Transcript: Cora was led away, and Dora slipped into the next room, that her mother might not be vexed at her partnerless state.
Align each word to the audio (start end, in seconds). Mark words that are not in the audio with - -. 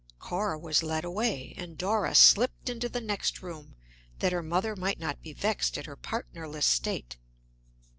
Cora 0.17 0.57
was 0.57 0.81
led 0.81 1.05
away, 1.05 1.53
and 1.57 1.77
Dora 1.77 2.15
slipped 2.15 2.69
into 2.69 2.89
the 2.89 2.99
next 2.99 3.43
room, 3.43 3.75
that 4.17 4.31
her 4.31 4.41
mother 4.41 4.75
might 4.75 4.97
not 4.99 5.21
be 5.21 5.31
vexed 5.31 5.77
at 5.77 5.85
her 5.85 5.95
partnerless 5.95 6.65
state. 6.65 7.17